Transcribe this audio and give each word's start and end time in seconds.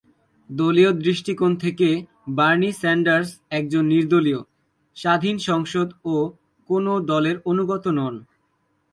দলীয় 0.49 0.91
দৃষ্টিকোণ 1.03 1.51
থেকে 1.55 1.87
বার্নি 2.37 2.69
স্যান্ডার্স 2.71 3.29
একজন 3.49 3.83
নির্দলীয়, 3.93 4.41
স্বাধীন 4.97 5.35
সাংসদ 5.39 5.87
ও 6.05 6.15
কোনও 6.69 6.93
দলের 7.11 7.37
অনুগত 7.45 7.85
নন। 7.97 8.15